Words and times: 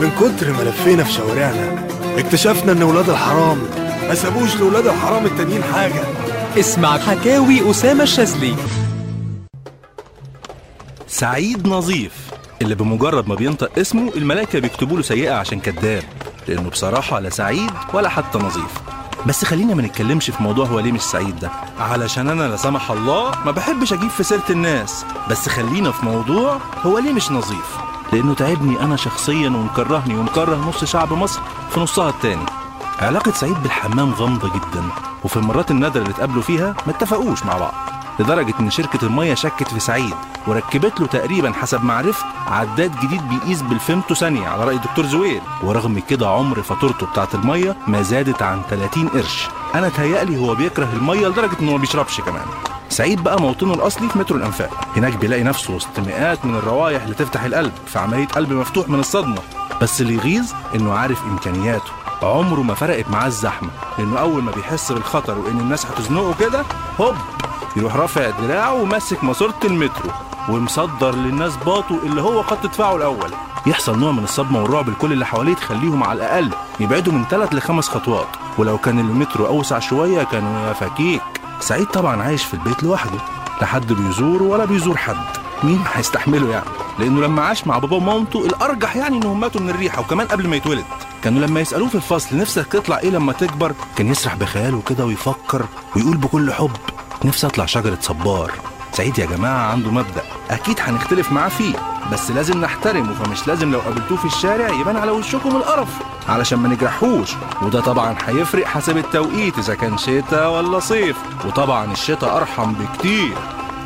من 0.00 0.10
كتر 0.10 0.52
ما 0.52 0.62
لفينا 0.62 1.04
في 1.04 1.12
شوارعنا 1.12 1.86
اكتشفنا 2.18 2.72
إن 2.72 2.82
ولاد 2.82 3.10
الحرام 3.10 3.58
ما 4.08 4.14
سابوش 4.14 4.56
لولاد 4.56 4.86
الحرام 4.86 5.26
التانيين 5.26 5.62
حاجة. 5.64 6.04
اسمع 6.58 6.98
حكاوي 6.98 7.70
أسامة 7.70 8.02
الشاذلي. 8.02 8.56
سعيد 11.08 11.68
نظيف 11.68 12.12
اللي 12.62 12.74
بمجرد 12.74 13.28
ما 13.28 13.34
بينطق 13.34 13.78
اسمه 13.78 14.12
الملائكة 14.16 14.58
بيكتبوا 14.58 14.96
له 14.96 15.02
سيئة 15.02 15.32
عشان 15.32 15.60
كذاب 15.60 16.02
لأنه 16.48 16.70
بصراحة 16.70 17.20
لا 17.20 17.30
سعيد 17.30 17.70
ولا 17.94 18.08
حتى 18.08 18.38
نظيف. 18.38 18.95
بس 19.26 19.44
خلينا 19.44 19.74
ما 19.74 19.82
نتكلمش 19.82 20.30
في 20.30 20.42
موضوع 20.42 20.66
هو 20.66 20.80
ليه 20.80 20.92
مش 20.92 21.00
سعيد 21.00 21.38
ده. 21.38 21.50
علشان 21.80 22.28
أنا 22.28 22.42
لا 22.48 22.56
سمح 22.56 22.90
الله 22.90 23.32
ما 23.44 23.50
بحبش 23.50 23.92
أجيب 23.92 24.10
في 24.10 24.22
سيرة 24.22 24.44
الناس. 24.50 25.04
بس 25.30 25.48
خلينا 25.48 25.90
في 25.90 26.04
موضوع 26.06 26.58
هو 26.86 26.98
ليه 26.98 27.12
مش 27.12 27.30
نظيف. 27.30 27.76
لأنه 28.12 28.34
تعبني 28.34 28.80
أنا 28.80 28.96
شخصيا 28.96 29.48
ومكرهني 29.48 30.16
ومكره 30.16 30.56
نص 30.56 30.84
شعب 30.84 31.12
مصر 31.12 31.40
في 31.70 31.80
نصها 31.80 32.08
التاني. 32.10 32.46
علاقة 33.00 33.30
سعيد 33.32 33.62
بالحمام 33.62 34.12
غامضة 34.14 34.48
جدا 34.48 34.82
وفي 35.24 35.36
المرات 35.36 35.70
النادرة 35.70 36.00
اللي 36.02 36.10
اتقابلوا 36.10 36.42
فيها 36.42 36.74
ما 36.86 36.92
اتفقوش 36.92 37.42
مع 37.42 37.58
بعض. 37.58 37.74
لدرجة 38.18 38.54
إن 38.60 38.70
شركة 38.70 39.06
المية 39.06 39.34
شكت 39.34 39.68
في 39.68 39.80
سعيد. 39.80 40.14
وركبت 40.46 41.00
له 41.00 41.06
تقريبا 41.06 41.52
حسب 41.52 41.84
ما 41.84 41.94
عرفت 41.94 42.24
عداد 42.46 42.92
جديد 43.00 43.28
بيقيس 43.28 43.62
بالفيمتو 43.62 44.14
ثانية 44.14 44.48
على 44.48 44.64
رأي 44.64 44.78
دكتور 44.78 45.06
زويل 45.06 45.40
ورغم 45.62 45.98
كده 45.98 46.28
عمر 46.28 46.62
فاتورته 46.62 47.06
بتاعت 47.06 47.34
المية 47.34 47.76
ما 47.86 48.02
زادت 48.02 48.42
عن 48.42 48.62
30 48.70 49.08
قرش. 49.08 49.48
أنا 49.74 49.88
تهيألي 49.88 50.38
هو 50.40 50.54
بيكره 50.54 50.88
المية 50.92 51.28
لدرجة 51.28 51.56
إنه 51.60 51.72
ما 51.72 51.78
بيشربش 51.78 52.20
كمان. 52.20 52.46
سعيد 52.88 53.22
بقى 53.24 53.40
موطنه 53.40 53.74
الأصلي 53.74 54.08
في 54.08 54.18
مترو 54.18 54.36
الأنفاق. 54.38 54.70
هناك 54.96 55.16
بيلاقي 55.16 55.42
نفسه 55.42 55.74
وسط 55.74 55.98
مئات 55.98 56.44
من 56.44 56.54
الروايح 56.54 57.02
اللي 57.02 57.14
تفتح 57.14 57.42
القلب 57.44 57.72
في 57.86 57.98
عملية 57.98 58.26
قلب 58.26 58.52
مفتوح 58.52 58.88
من 58.88 59.00
الصدمة. 59.00 59.38
بس 59.82 60.00
اللي 60.00 60.14
يغيظ 60.14 60.52
إنه 60.74 60.92
عارف 60.94 61.24
إمكانياته. 61.24 61.90
عمره 62.22 62.60
ما 62.62 62.74
فرقت 62.74 63.10
معاه 63.10 63.26
الزحمة. 63.26 63.68
لأنه 63.98 64.18
أول 64.20 64.42
ما 64.42 64.50
بيحس 64.52 64.92
بالخطر 64.92 65.38
وإن 65.38 65.60
الناس 65.60 65.86
هتزنقه 65.86 66.34
كده 66.40 66.62
هوب 67.00 67.14
يروح 67.76 67.96
رافع 67.96 68.30
دراعه 68.30 68.72
وماسك 68.74 69.24
ماسورة 69.24 69.54
المترو. 69.64 70.10
ومصدر 70.48 71.14
للناس 71.14 71.56
باطه 71.56 71.98
اللي 72.02 72.22
هو 72.22 72.42
خط 72.42 72.66
دفاعه 72.66 72.96
الأول. 72.96 73.30
يحصل 73.66 73.98
نوع 73.98 74.12
من 74.12 74.24
الصدمة 74.24 74.62
والرعب 74.62 74.88
لكل 74.88 75.12
اللي 75.12 75.26
حواليه 75.26 75.54
تخليهم 75.54 76.04
على 76.04 76.18
الأقل 76.18 76.50
يبعدوا 76.80 77.12
من 77.12 77.24
ثلاث 77.30 77.54
لخمس 77.54 77.88
خطوات. 77.88 78.28
ولو 78.58 78.78
كان 78.78 78.98
المترو 78.98 79.46
أوسع 79.46 79.78
شوية 79.78 80.22
كانوا 80.22 80.68
يا 80.68 80.72
فكيك 80.72 81.22
سعيد 81.60 81.86
طبعا 81.86 82.22
عايش 82.22 82.44
في 82.44 82.54
البيت 82.54 82.82
لوحده. 82.82 83.18
لا 83.60 83.66
حد 83.66 83.92
بيزوره 83.92 84.42
ولا 84.42 84.64
بيزور 84.64 84.96
حد. 84.96 85.16
مين 85.64 85.84
هيستحمله 85.94 86.50
يعني؟ 86.50 86.66
لأنه 86.98 87.20
لما 87.20 87.42
عاش 87.42 87.66
مع 87.66 87.78
باباه 87.78 87.96
ومامته 87.96 88.46
الأرجح 88.46 88.96
يعني 88.96 89.16
إنهم 89.16 89.40
ماتوا 89.40 89.60
من 89.60 89.70
الريحة 89.70 90.00
وكمان 90.00 90.26
قبل 90.26 90.48
ما 90.48 90.56
يتولد. 90.56 90.84
كانوا 91.24 91.46
لما 91.46 91.60
يسألوه 91.60 91.88
في 91.88 91.94
الفصل 91.94 92.36
نفسك 92.36 92.66
تطلع 92.66 92.98
إيه 92.98 93.10
لما 93.10 93.32
تكبر؟ 93.32 93.72
كان 93.96 94.06
يسرح 94.08 94.34
بخياله 94.34 94.82
كده 94.88 95.04
ويفكر 95.04 95.66
ويقول 95.96 96.16
بكل 96.16 96.52
حب 96.52 96.70
نفسي 97.24 97.46
أطلع 97.46 97.66
شجرة 97.66 97.98
صبار. 98.00 98.52
سعيد 98.96 99.18
يا 99.18 99.26
جماعة 99.26 99.72
عنده 99.72 99.90
مبدأ. 99.90 100.22
أكيد 100.50 100.80
هنختلف 100.80 101.32
معاه 101.32 101.48
فيه 101.48 101.74
بس 102.12 102.30
لازم 102.30 102.60
نحترمه 102.60 103.14
فمش 103.14 103.48
لازم 103.48 103.72
لو 103.72 103.78
قابلتوه 103.78 104.18
في 104.18 104.24
الشارع 104.24 104.68
يبان 104.68 104.96
على 104.96 105.10
وشكم 105.10 105.56
القرف. 105.56 105.88
علشان 106.28 106.58
ما 106.58 106.68
نجرحوش. 106.68 107.30
وده 107.62 107.80
طبعا 107.80 108.16
هيفرق 108.26 108.66
حسب 108.66 108.96
التوقيت 108.96 109.58
إذا 109.58 109.74
كان 109.74 109.98
شتاء 109.98 110.52
ولا 110.52 110.80
صيف. 110.80 111.16
وطبعا 111.46 111.92
الشتاء 111.92 112.36
أرحم 112.36 112.72
بكتير. 112.72 113.34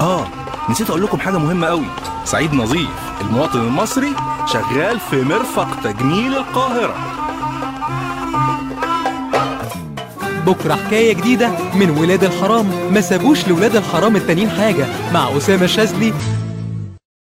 آه 0.01 0.27
نسيت 0.69 0.91
أقول 0.91 1.03
لكم 1.03 1.21
حاجة 1.21 1.39
مهمة 1.39 1.67
قوي 1.67 1.87
سعيد 2.25 2.55
نظيف 2.55 2.91
المواطن 3.21 3.61
المصري 3.61 4.15
شغال 4.47 5.01
في 5.01 5.23
مرفق 5.25 5.69
تجميل 5.85 6.37
القاهرة. 6.37 6.95
بكرة 10.51 10.75
حكاية 10.75 11.13
جديدة 11.13 11.49
من 11.75 11.91
ولاد 11.91 12.25
الحرام. 12.25 12.67
ما 12.95 13.01
سابوش 13.01 13.49
لولاد 13.49 13.77
الحرام 13.77 14.17
التانيين 14.17 14.51
حاجة. 14.51 14.87
مع 15.15 15.37
أسامة 15.37 15.65
الشاذلي 15.65 16.13